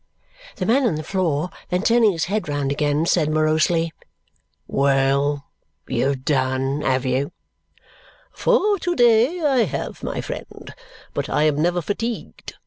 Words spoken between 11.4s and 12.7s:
am never fatigued.